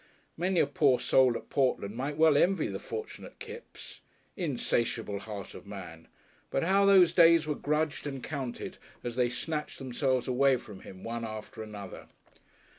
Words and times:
Many 0.35 0.59
a 0.59 0.65
poor 0.65 0.99
soul 0.99 1.37
at 1.37 1.51
Portland 1.51 1.95
might 1.95 2.17
well 2.17 2.35
envy 2.35 2.65
the 2.65 2.79
fortunate 2.79 3.37
Kipps. 3.37 4.01
Insatiable 4.35 5.19
heart 5.19 5.53
of 5.53 5.67
man! 5.67 6.07
but 6.49 6.63
how 6.63 6.85
those 6.87 7.13
days 7.13 7.45
were 7.45 7.53
grudged 7.53 8.07
and 8.07 8.23
counted 8.23 8.79
as 9.03 9.15
they 9.15 9.29
snatched 9.29 9.77
themselves 9.77 10.27
away 10.27 10.57
from 10.57 10.79
him 10.79 11.03
one 11.03 11.23
after 11.23 11.61
another! 11.61 12.07